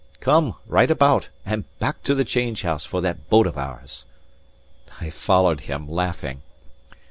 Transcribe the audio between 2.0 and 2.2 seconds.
to